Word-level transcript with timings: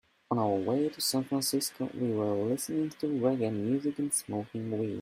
On 0.31 0.39
our 0.39 0.49
way 0.49 0.89
to 0.89 0.99
San 0.99 1.25
Francisco, 1.25 1.87
we 1.93 2.09
were 2.11 2.33
listening 2.49 2.89
to 2.89 3.05
reggae 3.05 3.53
music 3.53 3.99
and 3.99 4.11
smoking 4.11 4.71
weed. 4.75 4.89